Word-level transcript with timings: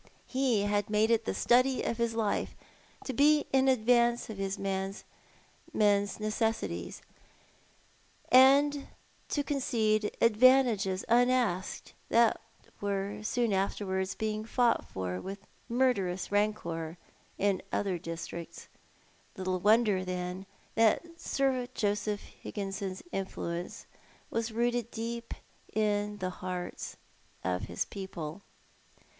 He 0.25 0.63
had 0.63 0.89
made 0.89 1.11
it 1.11 1.25
the 1.25 1.33
study 1.35 1.83
of 1.83 1.97
his 1.97 2.15
life 2.15 2.55
to 3.05 3.13
be 3.13 3.45
in 3.53 3.65
atlvance 3.69 4.31
of 4.31 4.37
his 4.39 4.57
men's 4.57 5.03
necessities, 5.75 7.03
and 8.31 8.87
to 9.29 9.43
concede 9.43 10.09
advantages 10.19 11.05
unasked 11.07 11.93
that 12.09 12.41
were 12.79 13.21
soon 13.21 13.53
afterwards 13.53 14.15
being 14.15 14.43
fought 14.43 14.85
for 14.89 15.21
with 15.21 15.45
murderous 15.69 16.31
rancour 16.31 16.97
in 17.37 17.61
other 17.71 17.99
districts. 17.99 18.69
Little 19.37 19.59
wonder, 19.59 20.03
then, 20.03 20.47
that 20.73 21.19
Sir 21.19 21.67
Joseph 21.75 22.21
Hig 22.41 22.55
ginson's 22.55 23.03
influence 23.11 23.85
was 24.31 24.51
rooted 24.51 24.89
deep 24.89 25.35
in 25.73 26.17
the 26.17 26.31
hearts 26.31 26.97
of 27.43 27.65
his 27.65 27.85
people. 27.85 28.41